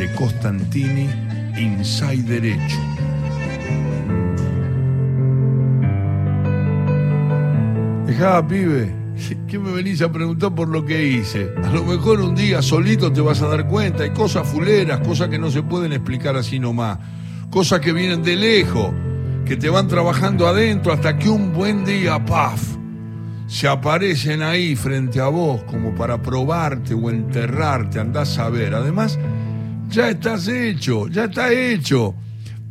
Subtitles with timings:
[0.00, 1.10] de Costantini,
[1.58, 2.78] Inside Derecho.
[8.06, 8.94] Dejá, pibe,
[9.46, 11.50] ¿qué me venís a preguntar por lo que hice?
[11.62, 15.28] A lo mejor un día solito te vas a dar cuenta, hay cosas fuleras, cosas
[15.28, 16.98] que no se pueden explicar así nomás,
[17.50, 18.94] cosas que vienen de lejos,
[19.44, 22.62] que te van trabajando adentro hasta que un buen día, paf,
[23.48, 28.74] se aparecen ahí frente a vos como para probarte o enterrarte, andás a ver.
[28.74, 29.18] Además,
[29.90, 32.14] ya estás hecho, ya está hecho.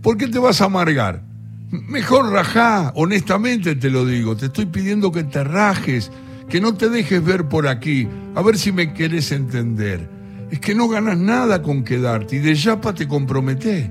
[0.02, 1.22] ¿Por qué te vas a amargar?
[1.70, 6.12] Mejor rajá, honestamente te lo digo, te estoy pidiendo que te rajes,
[6.48, 10.10] que no te dejes ver por aquí, a ver si me querés entender.
[10.50, 13.90] Es que no ganas nada con quedarte y de yapa te comprometés.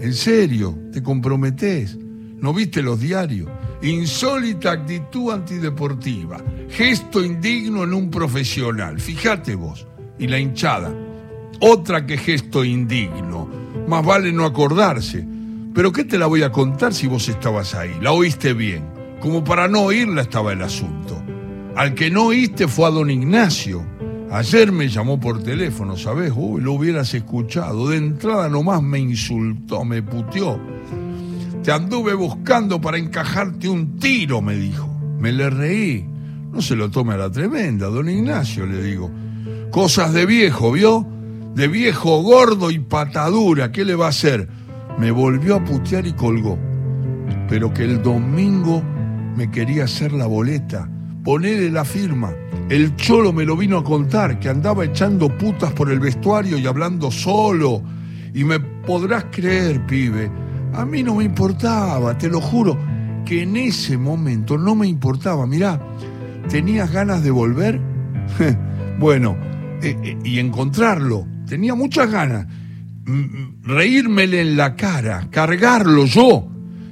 [0.00, 1.96] En serio, te comprometés.
[2.40, 3.48] ¿No viste los diarios?
[3.82, 6.38] Insólita actitud antideportiva.
[6.68, 8.98] Gesto indigno en un profesional.
[8.98, 9.86] Fíjate vos.
[10.18, 10.92] Y la hinchada.
[11.60, 13.48] Otra que gesto indigno.
[13.88, 15.26] Más vale no acordarse.
[15.74, 17.96] Pero ¿qué te la voy a contar si vos estabas ahí?
[18.00, 18.84] La oíste bien.
[19.20, 21.20] Como para no oírla estaba el asunto.
[21.76, 23.84] Al que no oíste fue a don Ignacio.
[24.30, 26.32] Ayer me llamó por teléfono, ¿sabes?
[26.34, 27.88] Uy, lo hubieras escuchado.
[27.88, 30.60] De entrada nomás me insultó, me puteó.
[31.62, 34.88] Te anduve buscando para encajarte un tiro, me dijo.
[35.18, 36.06] Me le reí.
[36.52, 39.10] No se lo tome a la tremenda, don Ignacio, le digo.
[39.70, 41.13] Cosas de viejo, ¿vio?
[41.54, 44.48] De viejo gordo y patadura, ¿qué le va a hacer?
[44.98, 46.58] Me volvió a putear y colgó.
[47.48, 48.82] Pero que el domingo
[49.36, 50.90] me quería hacer la boleta,
[51.22, 52.32] ponerle la firma.
[52.68, 56.66] El cholo me lo vino a contar, que andaba echando putas por el vestuario y
[56.66, 57.82] hablando solo.
[58.34, 60.28] Y me podrás creer, pibe,
[60.72, 62.76] a mí no me importaba, te lo juro,
[63.24, 65.46] que en ese momento no me importaba.
[65.46, 65.80] Mirá,
[66.48, 67.80] ¿tenías ganas de volver?
[68.98, 69.36] bueno,
[69.82, 72.48] eh, eh, y encontrarlo, tenía muchas ganas.
[73.62, 76.48] Reírmele en la cara, cargarlo yo.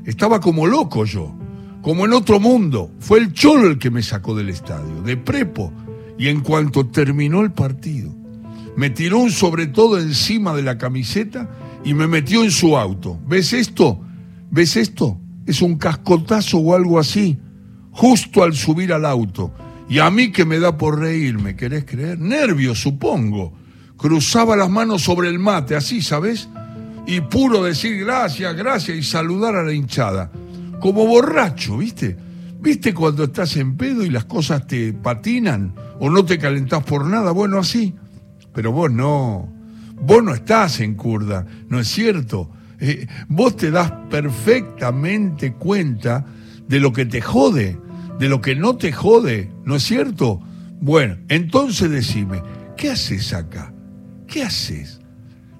[0.06, 1.34] Estaba como loco yo,
[1.80, 2.92] como en otro mundo.
[3.00, 5.72] Fue el cholo el que me sacó del estadio, de prepo.
[6.16, 8.14] Y en cuanto terminó el partido,
[8.76, 11.50] me tiró un sobre todo encima de la camiseta
[11.84, 13.18] y me metió en su auto.
[13.26, 14.00] ¿Ves esto?
[14.48, 15.18] ¿Ves esto?
[15.44, 17.36] Es un cascotazo o algo así,
[17.90, 19.52] justo al subir al auto.
[19.88, 22.20] Y a mí que me da por reírme, ¿querés creer?
[22.20, 23.60] Nervios, supongo.
[24.02, 26.48] Cruzaba las manos sobre el mate, así, ¿sabes?
[27.06, 30.28] Y puro decir gracias, gracias y saludar a la hinchada.
[30.80, 32.16] Como borracho, ¿viste?
[32.60, 37.06] ¿Viste cuando estás en pedo y las cosas te patinan o no te calentás por
[37.06, 37.30] nada?
[37.30, 37.94] Bueno, así.
[38.52, 39.48] Pero vos no.
[40.00, 42.50] Vos no estás en curda, ¿no es cierto?
[42.80, 46.26] Eh, vos te das perfectamente cuenta
[46.66, 47.78] de lo que te jode,
[48.18, 50.40] de lo que no te jode, ¿no es cierto?
[50.80, 52.42] Bueno, entonces decime,
[52.76, 53.72] ¿qué haces acá?
[54.32, 54.98] ¿Qué haces?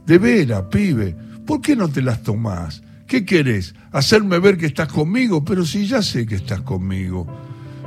[0.07, 2.83] De veras, pibe, ¿por qué no te las tomás?
[3.07, 3.75] ¿Qué querés?
[3.91, 5.45] ¿Hacerme ver que estás conmigo?
[5.45, 7.27] Pero si ya sé que estás conmigo.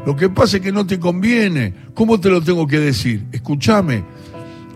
[0.06, 1.74] Lo que pasa es que no te conviene.
[1.96, 3.26] ¿Cómo te lo tengo que decir?
[3.32, 4.04] Escúchame,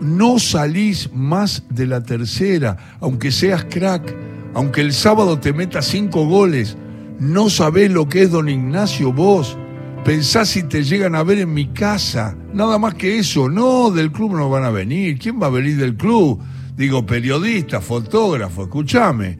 [0.00, 4.12] no salís más de la tercera, aunque seas crack,
[4.52, 6.76] aunque el sábado te metas cinco goles.
[7.20, 9.56] No sabés lo que es don Ignacio vos.
[10.04, 12.36] Pensás si te llegan a ver en mi casa.
[12.54, 13.48] Nada más que eso.
[13.48, 15.18] No, del club no van a venir.
[15.18, 16.40] ¿Quién va a venir del club?
[16.76, 19.38] Digo, periodista, fotógrafo, escúchame.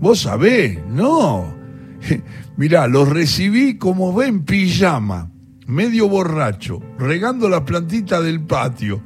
[0.00, 1.54] Vos sabés, no.
[2.56, 5.30] Mirá, los recibí como ven pijama,
[5.66, 9.02] medio borracho, regando la plantita del patio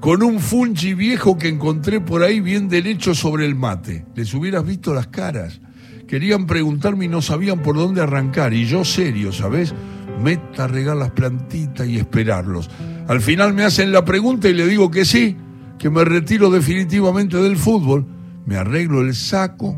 [0.00, 4.06] con un fungi viejo que encontré por ahí bien derecho sobre el mate.
[4.14, 5.60] Les hubieras visto las caras.
[6.08, 8.54] Querían preguntarme y no sabían por dónde arrancar.
[8.54, 9.74] Y yo serio, ¿sabes?
[10.22, 12.70] Meta a regar las plantitas y esperarlos.
[13.08, 15.36] Al final me hacen la pregunta y le digo que sí,
[15.78, 18.06] que me retiro definitivamente del fútbol.
[18.46, 19.76] Me arreglo el saco,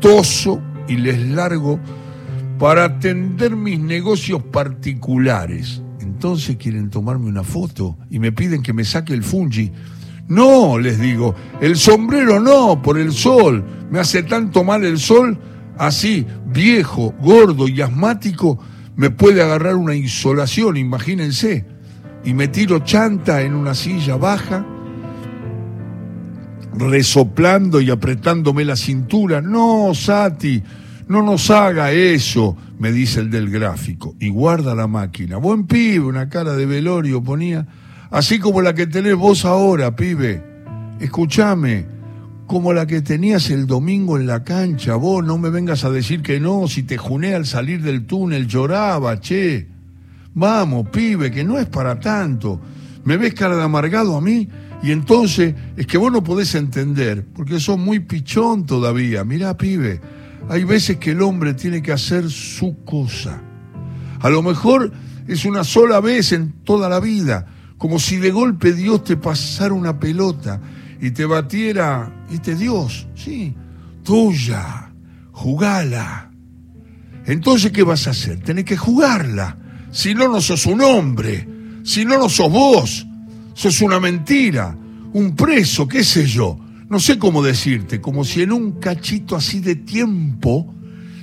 [0.00, 1.80] toso y les largo
[2.58, 5.82] para atender mis negocios particulares
[6.22, 9.72] entonces quieren tomarme una foto y me piden que me saque el fungi.
[10.28, 13.64] No, les digo, el sombrero no, por el sol.
[13.90, 15.36] Me hace tanto mal el sol,
[15.76, 18.56] así, viejo, gordo y asmático,
[18.96, 21.64] me puede agarrar una insolación, imagínense.
[22.24, 24.64] Y me tiro chanta en una silla baja,
[26.74, 29.40] resoplando y apretándome la cintura.
[29.40, 30.62] No, Sati,
[31.08, 35.36] no nos haga eso, me dice el del gráfico, y guarda la máquina.
[35.36, 37.66] Buen pibe, una cara de velorio ponía,
[38.10, 40.42] así como la que tenés vos ahora, pibe.
[41.00, 41.86] Escúchame,
[42.52, 46.20] como la que tenías el domingo en la cancha, vos no me vengas a decir
[46.20, 49.68] que no, si te juné al salir del túnel, lloraba, che.
[50.34, 52.60] Vamos, pibe, que no es para tanto.
[53.04, 54.50] ¿Me ves cara de amargado a mí?
[54.82, 59.24] Y entonces es que vos no podés entender, porque sos muy pichón todavía.
[59.24, 60.02] Mirá, pibe,
[60.50, 63.40] hay veces que el hombre tiene que hacer su cosa.
[64.20, 64.92] A lo mejor
[65.26, 67.46] es una sola vez en toda la vida,
[67.78, 70.60] como si de golpe Dios te pasara una pelota
[71.02, 73.52] y te batiera, y te Dios, sí,
[74.04, 74.92] tuya,
[75.32, 76.30] jugala.
[77.26, 78.38] Entonces, ¿qué vas a hacer?
[78.38, 79.58] Tenés que jugarla.
[79.90, 81.48] Si no, no sos un hombre.
[81.82, 83.04] Si no, no sos vos.
[83.52, 84.78] Sos una mentira.
[85.12, 86.56] Un preso, qué sé yo.
[86.88, 88.00] No sé cómo decirte.
[88.00, 90.72] Como si en un cachito así de tiempo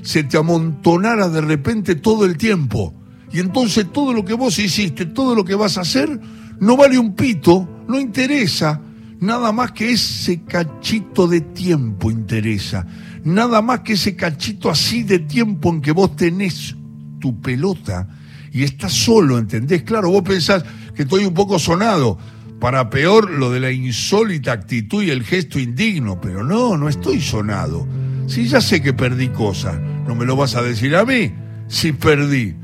[0.02, 2.94] se te amontonara de repente todo el tiempo.
[3.32, 6.20] Y entonces todo lo que vos hiciste, todo lo que vas a hacer,
[6.60, 8.82] no vale un pito, no interesa.
[9.20, 12.86] Nada más que ese cachito de tiempo interesa
[13.24, 16.76] nada más que ese cachito así de tiempo en que vos tenés
[17.20, 18.08] tu pelota
[18.52, 19.84] y estás solo, ¿entendés?
[19.84, 20.64] Claro, vos pensás
[20.96, 22.18] que estoy un poco sonado,
[22.60, 27.22] para peor lo de la insólita actitud y el gesto indigno, pero no, no estoy
[27.22, 27.88] sonado.
[28.28, 31.32] Si ya sé que perdí cosas, no me lo vas a decir a mí,
[31.68, 32.56] si perdí,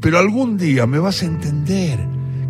[0.00, 1.98] pero algún día me vas a entender.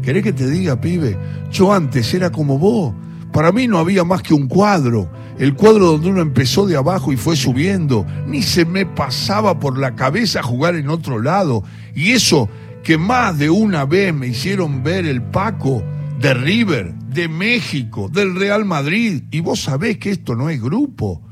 [0.03, 1.17] ¿Querés que te diga, pibe?
[1.51, 2.95] Yo antes era como vos,
[3.33, 5.09] para mí no había más que un cuadro
[5.39, 9.79] el cuadro donde uno empezó de abajo y fue subiendo, ni se me pasaba por
[9.79, 11.65] la cabeza jugar en otro lado.
[11.95, 12.49] Y eso
[12.85, 15.83] que más de una vez me hicieron ver el Paco
[16.21, 19.23] de River, de México, del Real Madrid.
[19.31, 21.23] Y vos sabés que esto no es grupo.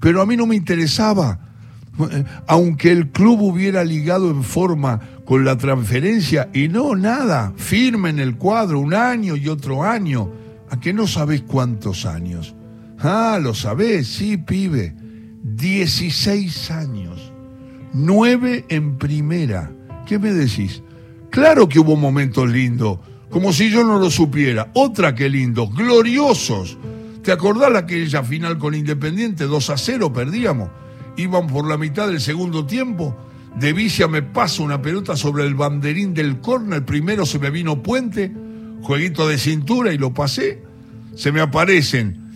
[0.00, 1.40] Pero a mí no me interesaba.
[2.46, 8.20] Aunque el club hubiera ligado en forma con la transferencia y no nada, firme en
[8.20, 10.30] el cuadro un año y otro año,
[10.70, 12.54] a que no sabés cuántos años.
[12.98, 14.94] Ah, lo sabés, sí, pibe.
[15.42, 17.32] 16 años.
[17.92, 19.72] 9 en primera.
[20.06, 20.82] ¿Qué me decís?
[21.30, 22.98] Claro que hubo momentos lindos,
[23.30, 24.70] como si yo no lo supiera.
[24.74, 26.78] Otra que lindos, gloriosos.
[27.22, 29.44] ¿Te acordás aquella final con Independiente?
[29.44, 30.70] 2 a 0 perdíamos.
[31.16, 33.16] Iban por la mitad del segundo tiempo.
[33.58, 36.84] De Vicia me pasa una pelota sobre el banderín del córner.
[36.84, 38.32] Primero se me vino puente,
[38.86, 40.62] jueguito de cintura y lo pasé.
[41.16, 42.26] Se me aparecen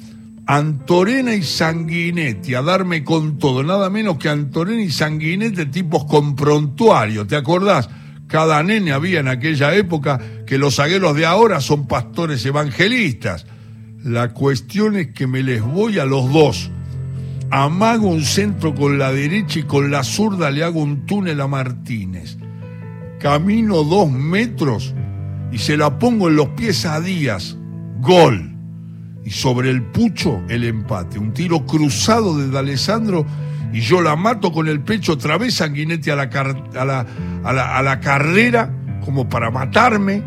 [0.46, 6.34] Antorena y Sanguinetti a darme con todo, nada menos que Antorena y Sanguinetti tipos con
[6.34, 7.88] prontuario, ¿te acordás?
[8.26, 13.46] Cada nene había en aquella época que los zagueros de ahora son pastores evangelistas.
[14.02, 16.70] La cuestión es que me les voy a los dos.
[17.50, 21.46] Amago un centro con la derecha y con la zurda le hago un túnel a
[21.46, 22.38] Martínez.
[23.20, 24.94] Camino dos metros
[25.52, 27.56] y se la pongo en los pies a Díaz.
[28.00, 28.50] Gol
[29.24, 31.18] y sobre el pucho el empate.
[31.18, 33.26] Un tiro cruzado de D'Alessandro
[33.72, 37.06] y yo la mato con el pecho otra vez sanguinete a la, a la,
[37.44, 38.74] a la, a la carrera
[39.04, 40.22] como para matarme.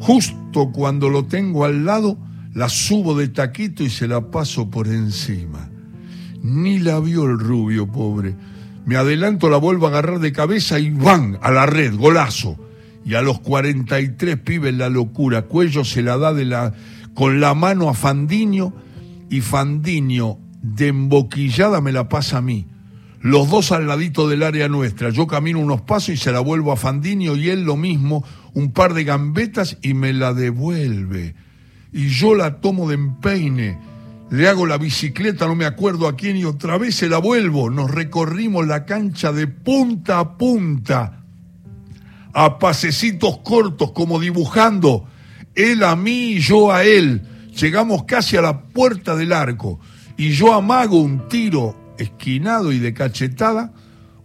[0.00, 2.18] Justo cuando lo tengo al lado,
[2.52, 5.70] la subo de taquito y se la paso por encima.
[6.42, 8.34] Ni la vio el rubio, pobre.
[8.84, 11.38] Me adelanto, la vuelvo a agarrar de cabeza y ¡van!
[11.42, 12.56] a la red, golazo.
[13.06, 16.74] Y a los 43 pibes la locura, cuello se la da de la,
[17.14, 18.74] con la mano a Fandiño
[19.30, 22.66] y Fandiño de emboquillada me la pasa a mí.
[23.20, 25.10] Los dos al ladito del área nuestra.
[25.10, 28.24] Yo camino unos pasos y se la vuelvo a Fandiño y él lo mismo,
[28.54, 31.36] un par de gambetas y me la devuelve.
[31.92, 33.78] Y yo la tomo de empeine.
[34.30, 37.70] Le hago la bicicleta, no me acuerdo a quién, y otra vez se la vuelvo.
[37.70, 41.25] Nos recorrimos la cancha de punta a punta,
[42.38, 45.08] a pasecitos cortos, como dibujando
[45.54, 47.22] él a mí y yo a él.
[47.58, 49.80] Llegamos casi a la puerta del arco
[50.18, 53.72] y yo amago un tiro esquinado y de cachetada,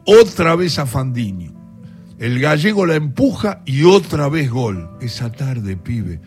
[0.05, 1.53] otra vez a Fandiño.
[2.19, 4.89] El gallego la empuja y otra vez gol.
[4.99, 6.19] Esa tarde, pibe,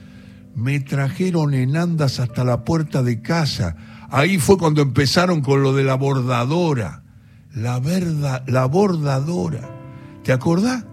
[0.55, 3.77] me trajeron en andas hasta la puerta de casa.
[4.09, 7.03] Ahí fue cuando empezaron con lo de la bordadora.
[7.53, 9.69] La verdad, la bordadora.
[10.23, 10.87] ¿Te acordás?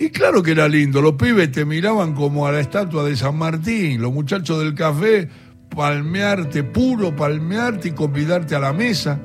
[0.00, 3.36] Y claro que era lindo, los pibes te miraban como a la estatua de San
[3.36, 5.28] Martín, los muchachos del café,
[5.76, 9.20] palmearte puro, palmearte y convidarte a la mesa,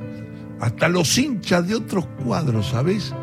[0.60, 3.13] hasta los hinchas de otros cuadros, ¿sabes?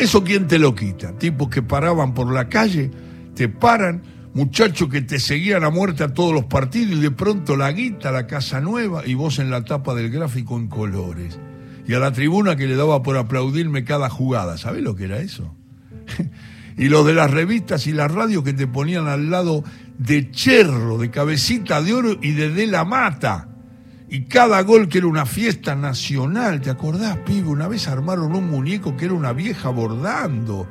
[0.00, 2.90] Eso quién te lo quita, tipos que paraban por la calle,
[3.36, 4.02] te paran,
[4.34, 8.10] muchachos que te seguían a muerte a todos los partidos y de pronto la guita,
[8.10, 11.38] la casa nueva y vos en la tapa del gráfico en colores.
[11.86, 15.20] Y a la tribuna que le daba por aplaudirme cada jugada, ¿sabes lo que era
[15.20, 15.54] eso?
[16.80, 19.62] y los de las revistas y las radios que te ponían al lado
[19.98, 23.48] de Cherro, de Cabecita de Oro y de De la Mata.
[24.08, 27.50] Y cada gol que era una fiesta nacional, ¿te acordás, pibe?
[27.50, 30.66] Una vez armaron un muñeco que era una vieja bordando.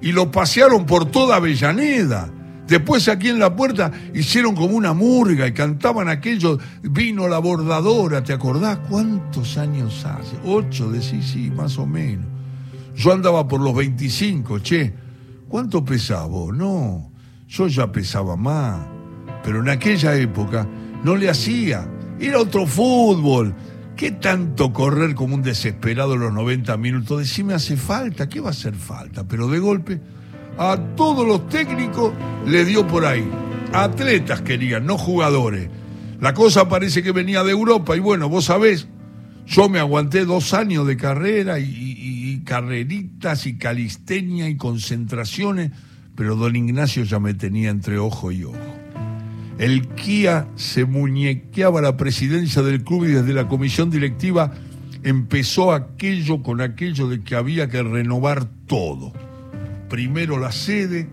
[0.00, 2.28] Y lo pasearon por toda Avellaneda.
[2.66, 8.24] Después aquí en la puerta hicieron como una murga y cantaban aquello, vino la bordadora,
[8.24, 10.36] ¿te acordás cuántos años hace?
[10.44, 12.26] Ocho, decís, sí, más o menos.
[12.96, 15.03] Yo andaba por los 25, che.
[15.54, 16.52] ¿Cuánto pesaba vos?
[16.52, 17.12] No,
[17.46, 18.88] yo ya pesaba más.
[19.44, 20.66] Pero en aquella época
[21.04, 21.88] no le hacía.
[22.18, 23.54] Era otro fútbol.
[23.96, 27.20] ¿Qué tanto correr como un desesperado los 90 minutos?
[27.20, 29.28] Decime, hace falta, ¿qué va a hacer falta?
[29.28, 30.00] Pero de golpe,
[30.58, 32.12] a todos los técnicos
[32.44, 33.24] le dio por ahí.
[33.72, 35.70] Atletas querían, no jugadores.
[36.20, 38.88] La cosa parece que venía de Europa y bueno, vos sabés,
[39.46, 45.70] yo me aguanté dos años de carrera y, carreritas y calistenia y concentraciones,
[46.14, 48.58] pero don Ignacio ya me tenía entre ojo y ojo.
[49.58, 54.52] El Kia se muñequeaba la presidencia del club y desde la comisión directiva
[55.04, 59.12] empezó aquello con aquello de que había que renovar todo.
[59.88, 61.08] Primero la sede,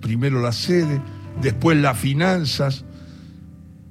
[0.00, 1.00] primero la sede,
[1.40, 2.84] después las finanzas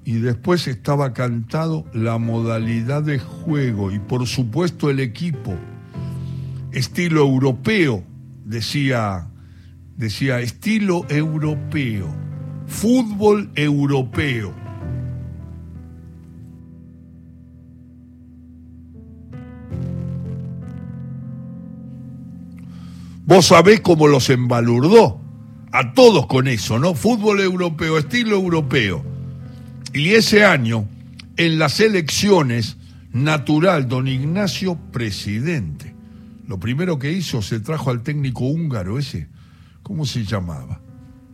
[0.06, 5.56] y después estaba cantado la modalidad de juego y por supuesto el equipo.
[6.72, 8.04] Estilo europeo,
[8.46, 9.28] decía,
[9.98, 12.26] decía estilo europeo
[12.68, 14.54] fútbol europeo.
[23.26, 25.20] Vos sabés cómo los embalurdó
[25.72, 26.94] a todos con eso, ¿no?
[26.94, 29.15] Fútbol europeo, estilo europeo.
[29.96, 30.88] Y ese año,
[31.38, 32.78] en las elecciones,
[33.12, 35.96] natural, don Ignacio, presidente.
[36.48, 39.30] Lo primero que hizo, se trajo al técnico húngaro ese,
[39.82, 40.82] ¿cómo se llamaba?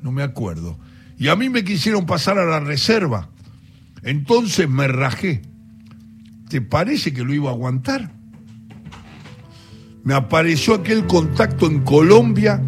[0.02, 0.80] No me acuerdo
[1.22, 3.30] y a mí me quisieron pasar a la reserva.
[4.02, 5.44] Entonces me rajé.
[6.50, 8.12] ¿Te parece que lo iba a aguantar?
[10.04, 12.60] Me apareció aquel contacto en Colombia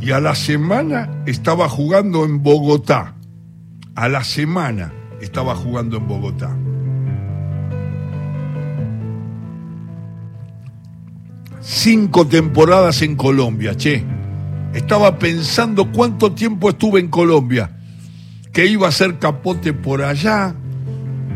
[0.00, 3.16] y a la semana estaba jugando en Bogotá.
[3.96, 6.56] A la semana estaba jugando en Bogotá.
[11.60, 14.04] Cinco temporadas en Colombia, che.
[14.72, 17.70] Estaba pensando cuánto tiempo estuve en Colombia
[18.56, 20.54] que iba a ser capote por allá,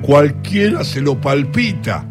[0.00, 2.09] cualquiera se lo palpita.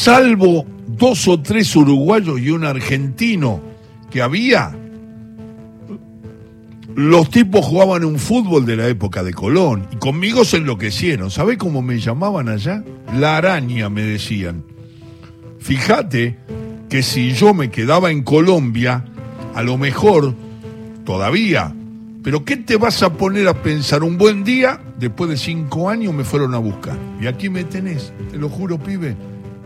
[0.00, 3.60] Salvo dos o tres uruguayos y un argentino
[4.10, 4.74] que había,
[6.94, 11.30] los tipos jugaban un fútbol de la época de Colón y conmigo se enloquecieron.
[11.30, 12.82] ¿Sabe cómo me llamaban allá?
[13.14, 14.64] La araña, me decían.
[15.58, 16.38] Fíjate
[16.88, 19.04] que si yo me quedaba en Colombia,
[19.54, 20.34] a lo mejor
[21.04, 21.74] todavía.
[22.22, 24.02] Pero ¿qué te vas a poner a pensar?
[24.02, 26.96] Un buen día, después de cinco años me fueron a buscar.
[27.20, 29.14] Y aquí me tenés, te lo juro, pibe.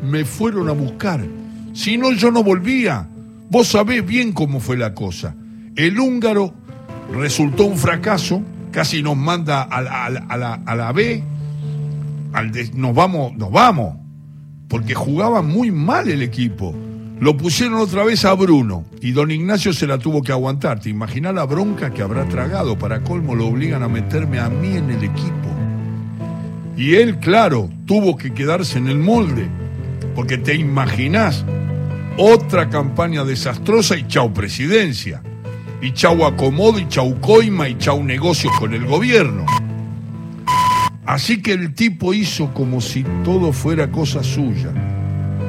[0.03, 1.25] Me fueron a buscar.
[1.73, 3.09] Si no, yo no volvía.
[3.51, 5.35] Vos sabés bien cómo fue la cosa.
[5.77, 6.55] El húngaro
[7.13, 11.23] resultó un fracaso, casi nos manda a, la, a la, B,
[12.33, 13.97] al nos vamos, nos vamos,
[14.69, 16.75] porque jugaba muy mal el equipo.
[17.21, 20.81] Lo pusieron otra vez a Bruno y don Ignacio se la tuvo que aguantar.
[20.81, 22.77] ¿Te imaginas la bronca que habrá tragado?
[22.77, 25.49] Para colmo lo obligan a meterme a mí en el equipo.
[26.77, 29.49] Y él, claro, tuvo que quedarse en el molde,
[30.15, 31.45] porque te imaginás
[32.17, 35.23] otra campaña desastrosa y chau presidencia
[35.83, 39.45] y chau acomodo y chau coima y chau negocios con el gobierno.
[41.07, 44.73] Así que el tipo hizo como si todo fuera cosa suya.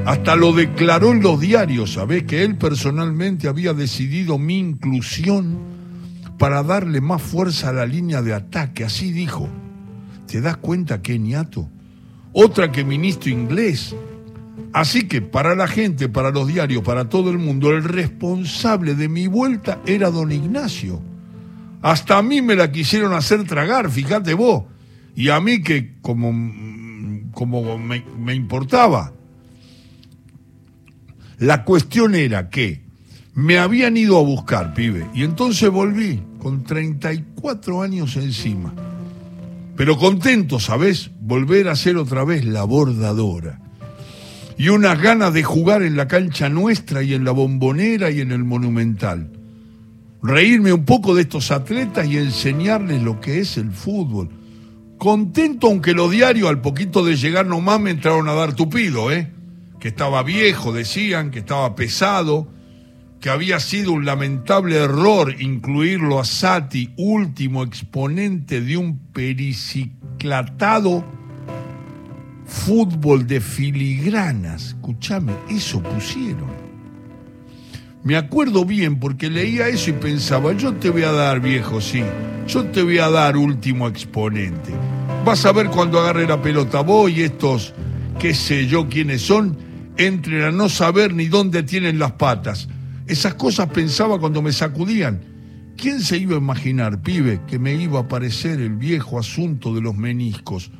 [0.06, 2.24] Hasta lo declaró en los diarios, ¿sabés?
[2.24, 5.58] Que él personalmente había decidido mi inclusión
[6.38, 8.84] para darle más fuerza a la línea de ataque.
[8.84, 9.50] Así dijo.
[10.28, 11.70] ¿Te das cuenta qué ñato?
[12.34, 13.96] Otra que ministro inglés
[14.74, 19.08] Así que para la gente, para los diarios, para todo el mundo, el responsable de
[19.08, 21.02] mi vuelta era don Ignacio.
[21.82, 24.64] Hasta a mí me la quisieron hacer tragar, fíjate vos.
[25.16, 26.30] Y a mí que como,
[27.32, 29.14] como me, me importaba.
[31.38, 32.82] La cuestión era que
[33.34, 38.74] me habían ido a buscar, pibe, y entonces volví con 34 años encima.
[39.76, 41.12] Pero contento, ¿sabes?
[41.20, 43.65] Volver a ser otra vez la bordadora
[44.58, 48.32] y unas ganas de jugar en la cancha nuestra y en la bombonera y en
[48.32, 49.30] el monumental.
[50.24, 54.30] Reírme un poco de estos atletas y enseñarles lo que es el fútbol.
[54.98, 59.32] Contento aunque los diarios al poquito de llegar nomás me entraron a dar tupido, ¿eh?
[59.80, 62.48] Que estaba viejo, decían, que estaba pesado,
[63.20, 71.06] que había sido un lamentable error incluirlo a Sati, último exponente de un periciclatado
[72.46, 74.68] fútbol de filigranas.
[74.68, 76.66] Escúchame, eso pusieron.
[78.04, 82.04] Me acuerdo bien porque leía eso y pensaba, yo te voy a dar, viejo, sí,
[82.48, 84.72] yo te voy a dar último exponente.
[85.26, 87.74] Vas a ver cuando agarre la pelota vos y estos,
[88.20, 89.58] qué sé yo quiénes son,
[89.98, 92.68] entren a no saber ni dónde tienen las patas.
[93.08, 95.22] Esas cosas pensaba cuando me sacudían.
[95.76, 99.82] ¿Quién se iba a imaginar, pibe, que me iba a aparecer el viejo asunto de
[99.82, 100.72] los meniscos?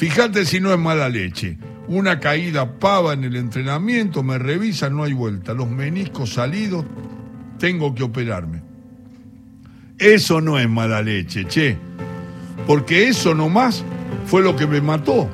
[0.00, 1.58] Fíjate si no es mala leche.
[1.86, 5.52] Una caída pava en el entrenamiento, me revisan, no hay vuelta.
[5.52, 6.86] Los meniscos salidos,
[7.58, 8.62] tengo que operarme.
[9.98, 11.76] Eso no es mala leche, che.
[12.66, 13.84] Porque eso nomás
[14.24, 15.28] fue lo que me mató.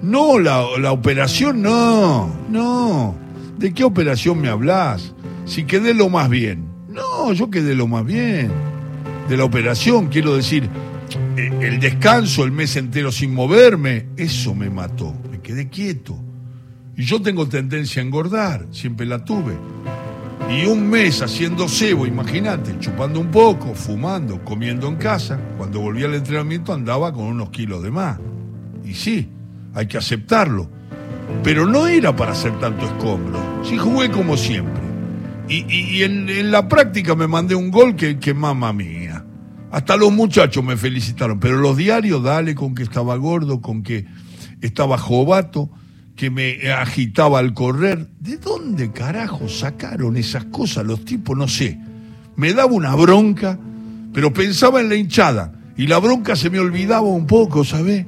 [0.00, 3.14] No, la, la operación no, no.
[3.58, 5.14] ¿De qué operación me hablas?
[5.44, 6.66] Si quedé lo más bien.
[6.88, 8.50] No, yo quedé lo más bien.
[9.28, 10.70] De la operación, quiero decir,
[11.46, 16.18] el descanso, el mes entero sin moverme, eso me mató, me quedé quieto.
[16.96, 19.54] Y yo tengo tendencia a engordar, siempre la tuve.
[20.50, 26.04] Y un mes haciendo cebo, imagínate, chupando un poco, fumando, comiendo en casa, cuando volví
[26.04, 28.18] al entrenamiento andaba con unos kilos de más.
[28.84, 29.28] Y sí,
[29.74, 30.70] hay que aceptarlo.
[31.44, 33.62] Pero no era para hacer tanto escombro.
[33.62, 34.82] Sí jugué como siempre.
[35.48, 39.17] Y, en, la práctica me mandé un gol que, que mamá mía.
[39.70, 44.06] Hasta los muchachos me felicitaron, pero los diarios, dale con que estaba gordo, con que
[44.60, 45.70] estaba jovato,
[46.16, 48.08] que me agitaba al correr.
[48.18, 51.36] ¿De dónde carajo sacaron esas cosas los tipos?
[51.36, 51.78] No sé.
[52.36, 53.58] Me daba una bronca,
[54.12, 58.06] pero pensaba en la hinchada y la bronca se me olvidaba un poco, ¿sabes?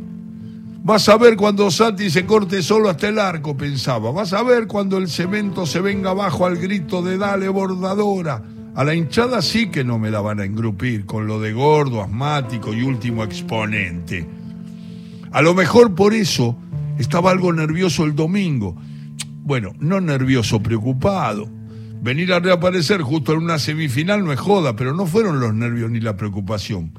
[0.83, 4.11] Vas a ver cuando Sati se corte solo hasta el arco, pensaba.
[4.13, 8.43] Vas a ver cuando el cemento se venga abajo al grito de dale bordadora.
[8.75, 12.03] A la hinchada sí que no me la van a engrupir con lo de gordo,
[12.03, 14.27] asmático y último exponente.
[15.33, 16.57] A lo mejor por eso
[16.99, 18.77] estaba algo nervioso el domingo.
[19.43, 21.49] Bueno, no nervioso, preocupado.
[22.01, 25.91] Venir a reaparecer justo en una semifinal no es joda, pero no fueron los nervios
[25.91, 26.93] ni la preocupación.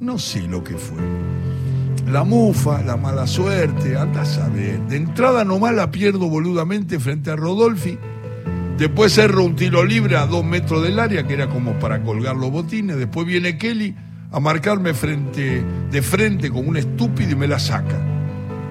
[0.00, 0.98] No sé lo que fue.
[2.06, 4.80] La mufa, la mala suerte, anda a saber.
[4.82, 7.98] De entrada nomás la pierdo boludamente frente a Rodolfi
[8.78, 12.36] Después erro un tiro libre a dos metros del área, que era como para colgar
[12.36, 12.96] los botines.
[12.96, 13.96] Después viene Kelly
[14.30, 18.00] a marcarme frente, de frente como un estúpido y me la saca.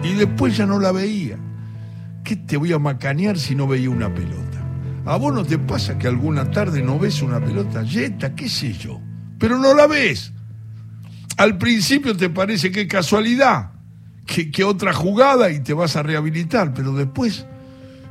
[0.02, 1.38] Y después ya no la veía.
[2.24, 4.66] ¿Qué te voy a macanear si no veía una pelota?
[5.04, 7.84] ¿A vos no te pasa que alguna tarde no ves una pelota?
[7.84, 9.02] Yeta, qué sé yo.
[9.38, 10.32] Pero no la ves.
[11.36, 13.72] Al principio te parece que casualidad,
[14.26, 17.46] que, que otra jugada y te vas a rehabilitar, pero después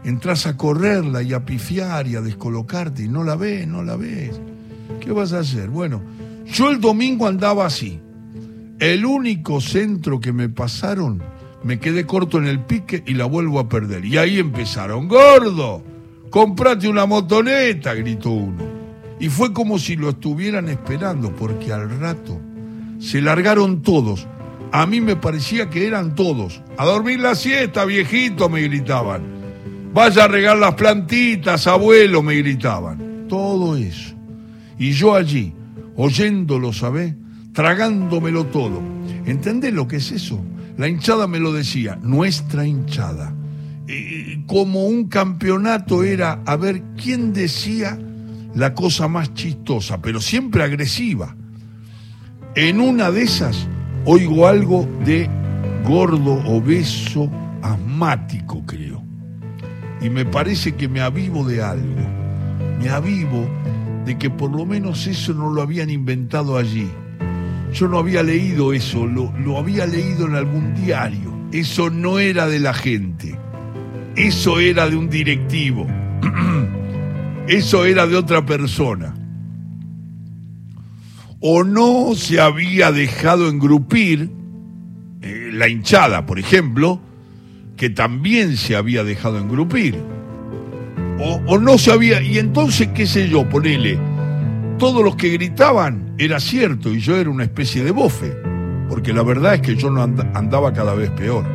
[0.07, 3.97] entras a correrla y a pifiar y a descolocarte y no la ves, no la
[3.97, 4.41] ves.
[5.01, 5.69] ¿Qué vas a hacer?
[5.69, 6.01] Bueno,
[6.47, 7.99] yo el domingo andaba así.
[8.79, 11.21] El único centro que me pasaron,
[11.65, 14.05] me quedé corto en el pique y la vuelvo a perder.
[14.05, 15.83] Y ahí empezaron, gordo,
[16.31, 18.63] comprate una motoneta, gritó uno.
[19.19, 22.41] Y fue como si lo estuvieran esperando, porque al rato
[23.01, 24.29] se largaron todos.
[24.71, 26.63] A mí me parecía que eran todos.
[26.77, 29.36] A dormir la siesta, viejito, me gritaban.
[29.93, 33.27] Vaya a regar las plantitas, abuelo, me gritaban.
[33.29, 34.15] Todo eso.
[34.79, 35.53] Y yo allí,
[35.97, 37.15] oyéndolo, ¿sabés?
[37.53, 38.83] Tragándomelo todo.
[39.25, 40.41] ¿Entendés lo que es eso?
[40.77, 43.35] La hinchada me lo decía, nuestra hinchada.
[44.47, 47.99] como un campeonato era a ver quién decía
[48.55, 51.37] la cosa más chistosa, pero siempre agresiva.
[52.55, 53.67] En una de esas
[54.05, 55.31] oigo algo de
[55.85, 57.31] gordo, obeso,
[57.63, 58.96] asmático, creo
[60.01, 62.03] y me parece que me avivo de algo.
[62.81, 63.49] Me avivo
[64.05, 66.89] de que por lo menos eso no lo habían inventado allí.
[67.73, 71.35] Yo no había leído eso, lo, lo había leído en algún diario.
[71.53, 73.39] Eso no era de la gente.
[74.17, 75.87] Eso era de un directivo.
[77.49, 79.15] Eso era de otra persona.
[81.41, 84.31] O no se había dejado engrupir
[85.21, 87.01] eh, la hinchada, por ejemplo,
[87.77, 89.97] que también se había dejado engrupir.
[91.19, 93.99] O, no se había, y entonces, qué sé yo, ponele,
[94.79, 98.37] todos los que gritaban era cierto y yo era una especie de bofe,
[98.89, 101.47] porque la verdad es que yo no andaba cada vez peor.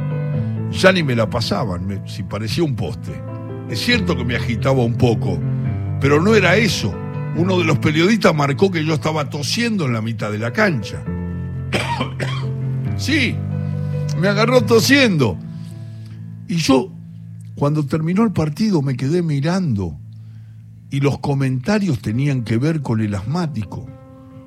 [0.72, 3.12] Ya ni me la pasaban, si parecía un poste.
[3.70, 5.40] Es cierto que me agitaba un poco,
[6.00, 6.94] pero no era eso.
[7.36, 11.04] Uno de los periodistas marcó que yo estaba tosiendo en la mitad de la cancha.
[12.98, 13.36] sí,
[14.20, 15.38] me agarró tosiendo.
[16.52, 16.92] Y yo,
[17.56, 19.98] cuando terminó el partido, me quedé mirando
[20.90, 23.88] y los comentarios tenían que ver con el asmático,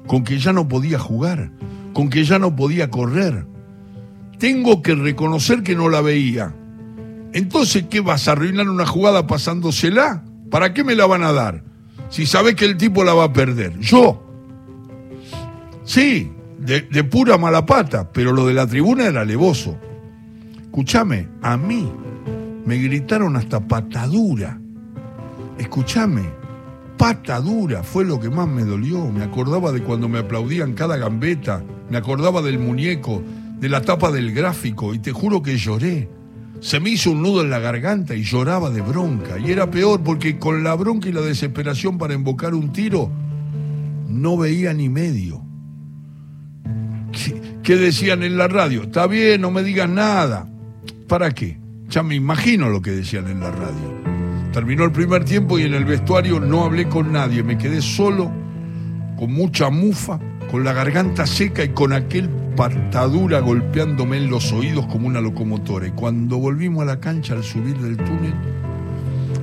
[0.07, 1.51] con que ya no podía jugar,
[1.95, 3.47] con que ya no podía correr.
[4.39, 6.55] tengo que reconocer que no la veía.
[7.33, 10.25] Entonces, ¿qué vas a arruinar una jugada pasándosela?
[10.51, 11.65] ¿Para qué me la van a dar?
[12.11, 13.81] Si sabes que el tipo la va a perder.
[13.81, 14.23] Yo.
[15.85, 19.79] Sí, de, de pura mala pata, pero lo de la tribuna era alevoso.
[20.75, 21.89] Escúchame, a mí
[22.67, 24.59] me gritaron hasta patadura.
[25.57, 26.25] Escúchame,
[26.99, 29.07] patadura fue lo que más me dolió.
[29.13, 33.23] Me acordaba de cuando me aplaudían cada gambeta, me acordaba del muñeco,
[33.61, 36.09] de la tapa del gráfico y te juro que lloré.
[36.59, 39.39] Se me hizo un nudo en la garganta y lloraba de bronca.
[39.39, 43.13] Y era peor porque con la bronca y la desesperación para invocar un tiro,
[44.09, 45.41] no veía ni medio.
[47.13, 48.83] ¿Qué, qué decían en la radio?
[48.83, 50.49] Está bien, no me digas nada.
[51.09, 51.59] ¿Para qué?
[51.89, 53.95] Ya me imagino lo que decían en la radio.
[54.53, 57.43] Terminó el primer tiempo y en el vestuario no hablé con nadie.
[57.43, 58.33] Me quedé solo,
[59.19, 60.19] con mucha mufa,
[60.51, 65.87] con la garganta seca y con aquel patadura golpeándome en los oídos como una locomotora.
[65.87, 68.35] Y cuando volvimos a la cancha al subir del túnel,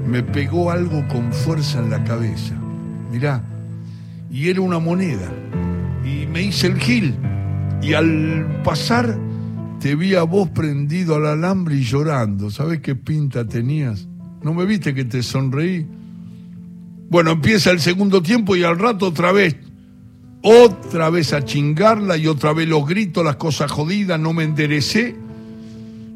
[0.08, 2.56] me pegó algo con fuerza en la cabeza.
[3.12, 3.43] Mirá,
[4.32, 5.30] y era una moneda.
[6.04, 7.15] Y me hice el gil.
[7.84, 9.15] Y al pasar
[9.82, 12.52] te vi a vos prendido al alambre y llorando.
[12.52, 14.08] ¿Sabes qué pinta tenías?
[14.44, 15.88] ¿No me viste que te sonreí?
[17.10, 19.56] Bueno, empieza el segundo tiempo y al rato otra vez.
[20.44, 25.15] Otra vez a chingarla y otra vez los gritos, las cosas jodidas, no me enderecé.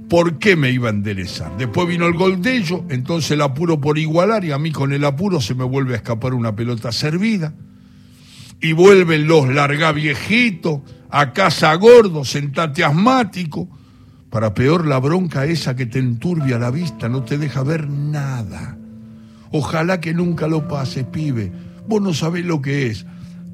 [0.10, 1.58] ¿Por qué me iba a enderezar?
[1.58, 4.94] Después vino el gol de ellos, entonces el apuro por igualar y a mí con
[4.94, 7.56] el apuro se me vuelve a escapar una pelota servida.
[8.62, 10.82] Y vuelven los larga viejitos,
[11.18, 13.70] a casa gordo, sentate asmático.
[14.30, 18.78] Para peor la bronca esa que te enturbia la vista, no te deja ver nada.
[19.50, 21.54] Ojalá que nunca lo pases, pibe.
[21.88, 23.06] Vos no sabés lo que es.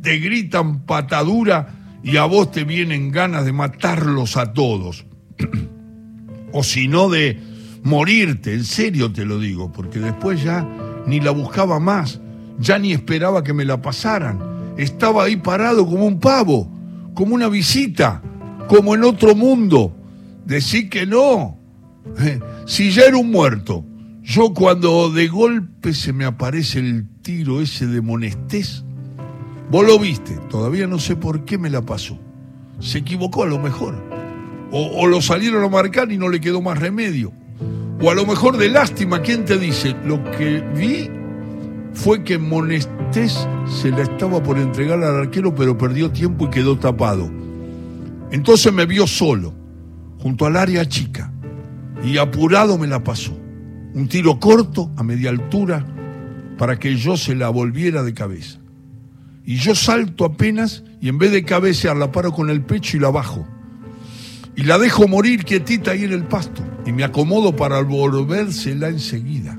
[0.02, 5.06] Te gritan patadura y a vos te vienen ganas de matarlos a todos.
[6.52, 7.39] o si no de
[7.84, 10.67] morirte, en serio te lo digo, porque después ya
[11.06, 12.21] ni la buscaba más,
[12.58, 14.39] ya ni esperaba que me la pasaran.
[14.80, 16.81] Estaba ahí parado como un pavo
[17.13, 18.21] como una visita,
[18.67, 19.95] como en otro mundo.
[20.45, 21.58] Decir que no.
[22.65, 23.86] Si ya era un muerto,
[24.24, 28.84] yo cuando de golpe se me aparece el tiro ese de Monestés,
[29.69, 32.19] vos lo viste, todavía no sé por qué me la pasó.
[32.80, 33.95] Se equivocó a lo mejor.
[34.71, 37.34] O, o lo salieron a marcar y no le quedó más remedio.
[38.02, 39.95] O a lo mejor de lástima, ¿quién te dice?
[40.06, 41.10] Lo que vi
[41.93, 46.77] fue que Monestés se la estaba por entregar al arquero, pero perdió tiempo y quedó
[46.77, 47.30] tapado.
[48.32, 49.54] Entonces me vio solo,
[50.19, 51.32] junto al área chica,
[52.04, 53.38] y apurado me la pasó.
[53.93, 55.86] Un tiro corto, a media altura,
[56.58, 58.60] para que yo se la volviera de cabeza.
[59.45, 62.99] Y yo salto apenas y en vez de cabecear la paro con el pecho y
[62.99, 63.45] la bajo.
[64.56, 66.62] Y la dejo morir quietita ahí en el pasto.
[66.86, 69.58] Y me acomodo para volvérsela enseguida.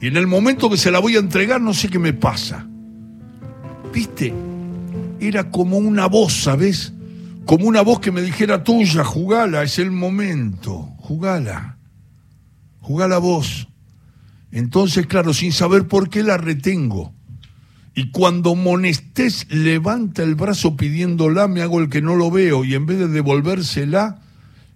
[0.00, 2.66] Y en el momento que se la voy a entregar, no sé qué me pasa.
[3.92, 4.34] ¿Viste?
[5.20, 6.92] Era como una voz, ¿sabes?
[7.46, 11.78] Como una voz que me dijera tuya, jugala, es el momento, jugala.
[12.80, 13.68] Jugala vos.
[14.52, 17.12] Entonces, claro, sin saber por qué la retengo.
[17.94, 22.74] Y cuando Monestés levanta el brazo pidiéndola, me hago el que no lo veo y
[22.74, 24.20] en vez de devolvérsela,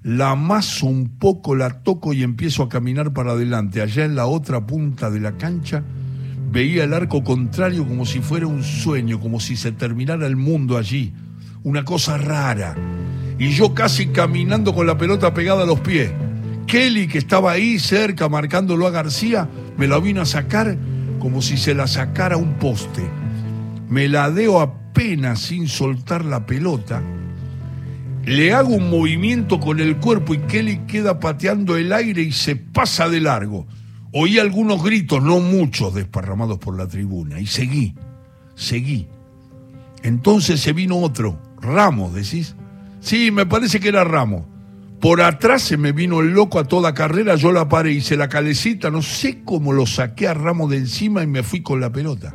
[0.02, 3.82] la amaso un poco, la toco y empiezo a caminar para adelante.
[3.82, 5.82] Allá en la otra punta de la cancha
[6.50, 10.78] veía el arco contrario como si fuera un sueño, como si se terminara el mundo
[10.78, 11.12] allí.
[11.62, 12.74] Una cosa rara.
[13.38, 16.10] Y yo casi caminando con la pelota pegada a los pies.
[16.66, 20.78] Kelly, que estaba ahí cerca marcándolo a García, me la vino a sacar
[21.18, 23.02] como si se la sacara un poste.
[23.90, 27.02] Me la deo apenas sin soltar la pelota
[28.30, 32.54] le hago un movimiento con el cuerpo y Kelly queda pateando el aire y se
[32.54, 33.66] pasa de largo.
[34.12, 37.94] Oí algunos gritos, no muchos, desparramados por la tribuna, y seguí,
[38.54, 39.08] seguí.
[40.04, 42.54] Entonces se vino otro, Ramos, decís.
[43.00, 44.44] Sí, me parece que era Ramos.
[45.00, 48.28] Por atrás se me vino el loco a toda carrera, yo la paré, hice la
[48.28, 51.90] calecita, no sé cómo lo saqué a Ramos de encima y me fui con la
[51.90, 52.32] pelota.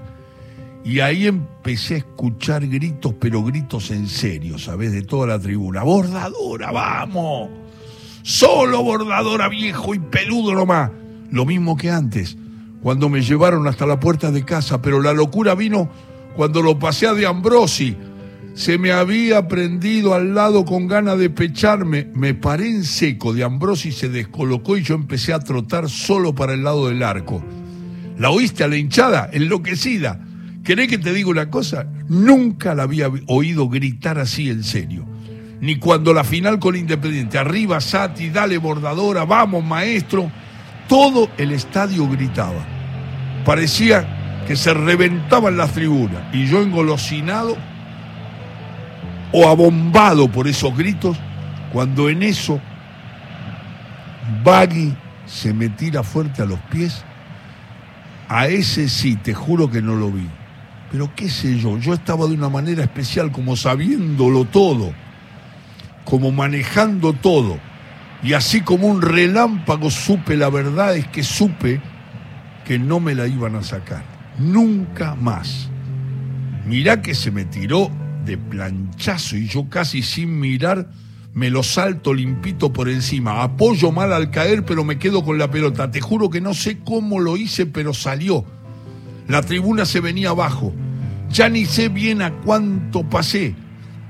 [0.86, 4.92] Y ahí empecé a escuchar gritos, pero gritos en serio, ¿sabes?
[4.92, 5.82] De toda la tribuna.
[5.82, 7.50] ¡Bordadora, vamos!
[8.22, 10.92] Solo bordadora viejo y peludo nomás.
[11.32, 12.38] Lo mismo que antes,
[12.84, 15.90] cuando me llevaron hasta la puerta de casa, pero la locura vino
[16.36, 17.98] cuando lo pasé a de Ambrosi.
[18.54, 22.12] Se me había prendido al lado con ganas de pecharme.
[22.14, 26.54] Me paré en seco, de Ambrosi se descolocó y yo empecé a trotar solo para
[26.54, 27.44] el lado del arco.
[28.20, 29.32] ¿La oíste a la hinchada?
[29.34, 30.22] Enloquecida
[30.66, 31.86] ¿Querés que te diga una cosa?
[32.10, 35.06] Nunca la había oído gritar así en serio.
[35.62, 37.38] ni cuando la final con Independiente.
[37.38, 40.30] Arriba Sati, dale bordadora, vamos maestro.
[40.90, 42.66] Todo el estadio gritaba.
[43.46, 47.56] Parecía que se reventaban las tribunas y yo engolosinado
[49.32, 51.18] o abombado por esos gritos,
[51.74, 52.60] cuando en eso
[54.44, 57.04] Baggy se me tira fuerte a los pies,
[58.30, 60.28] a ese sí, te juro que no lo vi.
[60.96, 64.94] Pero qué sé yo, yo estaba de una manera especial, como sabiéndolo todo,
[66.06, 67.60] como manejando todo.
[68.24, 71.82] Y así como un relámpago supe la verdad, es que supe
[72.64, 74.06] que no me la iban a sacar.
[74.40, 75.70] Nunca más.
[76.66, 77.92] Mirá que se me tiró
[78.24, 80.88] de planchazo y yo casi sin mirar
[81.34, 83.44] me lo salto limpito por encima.
[83.44, 85.92] Apoyo mal al caer, pero me quedo con la pelota.
[85.92, 88.46] Te juro que no sé cómo lo hice, pero salió.
[89.28, 90.74] La tribuna se venía abajo.
[91.30, 93.56] Ya ni sé bien a cuánto pasé.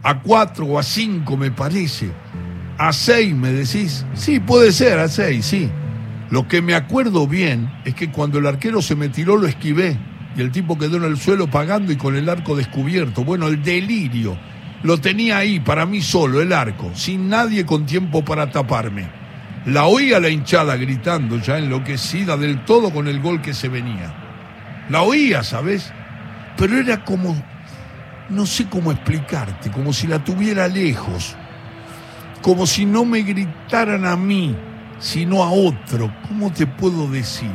[0.04, 2.12] A cuatro o a cinco me parece.
[2.78, 4.06] A seis me decís.
[4.13, 5.69] Sí, puede ser, a seis, sí.
[6.30, 9.97] Lo que me acuerdo bien es que cuando el arquero se me tiró lo esquivé
[10.36, 13.23] y el tipo quedó en el suelo pagando y con el arco descubierto.
[13.23, 14.38] Bueno, el delirio
[14.84, 19.08] lo tenía ahí para mí solo, el arco, sin nadie con tiempo para taparme.
[19.65, 24.13] La oía la hinchada gritando, ya enloquecida del todo con el gol que se venía.
[24.89, 25.91] La oía, ¿sabes?
[26.58, 27.36] Pero era como,
[28.30, 31.36] no sé cómo explicarte, como si la tuviera lejos,
[32.41, 34.56] como si no me gritaran a mí,
[35.00, 36.13] sino a otro.
[36.28, 37.52] ¿Cómo te puedo decir?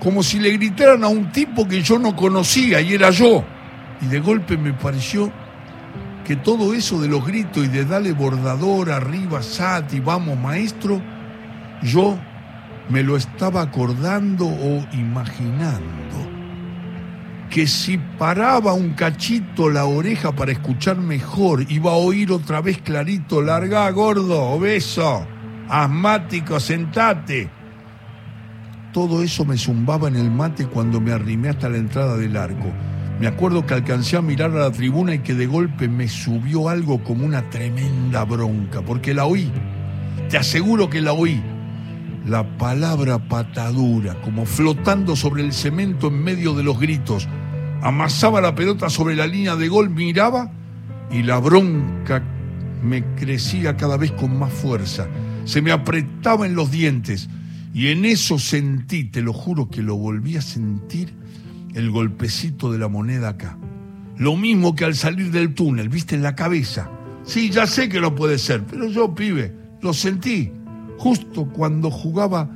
[0.00, 3.44] Como si le gritaran a un tipo que yo no conocía y era yo.
[4.00, 5.30] Y de golpe me pareció
[6.24, 11.02] que todo eso de los gritos y de dale bordador arriba, Sati, vamos maestro,
[11.82, 12.16] yo
[12.88, 16.39] me lo estaba acordando o imaginando.
[17.50, 22.80] Que si paraba un cachito la oreja para escuchar mejor, iba a oír otra vez
[22.80, 25.26] clarito, larga, gordo, obeso,
[25.68, 27.50] asmático, sentate.
[28.92, 32.72] Todo eso me zumbaba en el mate cuando me arrimé hasta la entrada del arco.
[33.18, 36.68] Me acuerdo que alcancé a mirar a la tribuna y que de golpe me subió
[36.68, 39.50] algo como una tremenda bronca, porque la oí.
[40.28, 41.42] Te aseguro que la oí.
[42.26, 47.26] La palabra patadura, como flotando sobre el cemento en medio de los gritos.
[47.82, 50.52] Amasaba la pelota sobre la línea de gol, miraba
[51.10, 52.22] y la bronca
[52.82, 55.08] me crecía cada vez con más fuerza.
[55.44, 57.30] Se me apretaba en los dientes
[57.72, 61.14] y en eso sentí, te lo juro que lo volví a sentir,
[61.74, 63.56] el golpecito de la moneda acá.
[64.18, 66.90] Lo mismo que al salir del túnel, viste, en la cabeza.
[67.24, 70.52] Sí, ya sé que no puede ser, pero yo, pibe, lo sentí
[71.00, 72.50] justo cuando jugaba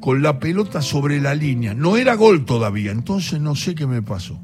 [0.00, 1.72] con la pelota sobre la línea.
[1.72, 4.38] No era gol todavía, entonces no sé qué me pasó.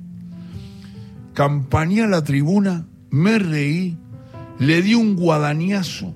[1.34, 3.98] Campañé a la tribuna, me reí,
[4.58, 6.14] le di un guadañazo,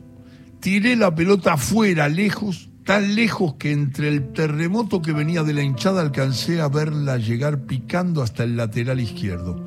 [0.60, 5.62] tiré la pelota afuera, lejos, tan lejos que entre el terremoto que venía de la
[5.62, 9.62] hinchada alcancé a verla llegar picando hasta el lateral izquierdo.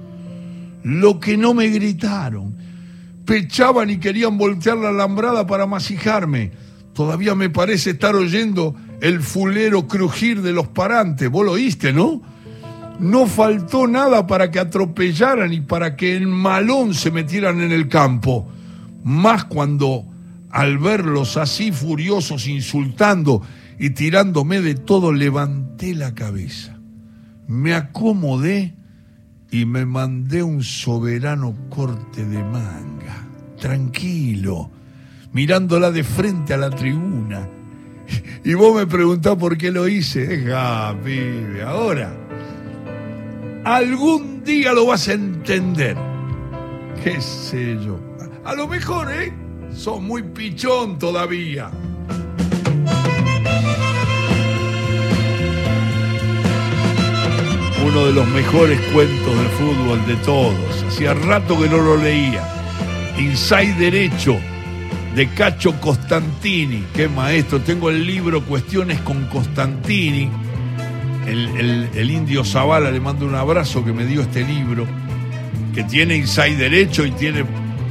[0.81, 2.57] Lo que no me gritaron,
[3.25, 6.68] pechaban y querían voltear la alambrada para masijarme.
[6.99, 11.29] Todavía me parece estar oyendo el fulero crujir de los parantes.
[11.29, 12.21] Vos lo oíste, ¿no?
[12.99, 17.87] No faltó nada para que atropellaran y para que en malón se metieran en el
[17.87, 18.51] campo.
[19.05, 20.07] Más cuando
[20.49, 23.43] al verlos así furiosos, insultando
[23.79, 26.81] y tirándome de todo, levanté la cabeza,
[27.47, 28.75] me acomodé
[29.49, 33.25] y me mandé un soberano corte de manga,
[33.57, 34.69] tranquilo,
[35.33, 37.47] mirándola de frente a la tribuna.
[38.43, 40.25] Y vos me preguntás por qué lo hice.
[40.25, 42.11] Deja, pibe, ahora.
[43.65, 45.97] Algún día lo vas a entender.
[47.03, 47.99] ¿Qué sé yo?
[48.43, 49.31] A lo mejor, ¿eh?
[49.71, 51.69] Sos muy pichón todavía.
[57.85, 60.83] Uno de los mejores cuentos de fútbol de todos.
[60.87, 62.43] Hacía rato que no lo leía.
[63.17, 64.39] Inside Derecho
[65.15, 66.83] de Cacho Costantini.
[66.93, 67.59] Qué maestro.
[67.61, 70.29] Tengo el libro Cuestiones con Costantini.
[71.27, 74.87] El, el indio Zavala le mando un abrazo que me dio este libro.
[75.73, 77.45] Que tiene Inside Derecho y tiene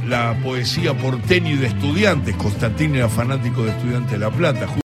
[0.09, 2.35] la poesía porteño y de estudiantes.
[2.35, 4.67] Constantino era fanático de Estudiantes de La Plata.